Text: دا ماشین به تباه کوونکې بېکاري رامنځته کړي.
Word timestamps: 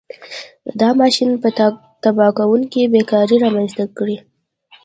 دا 0.79 0.89
ماشین 1.01 1.29
به 1.41 1.49
تباه 2.03 2.31
کوونکې 2.37 2.91
بېکاري 2.93 3.37
رامنځته 3.43 3.83
کړي. 3.97 4.17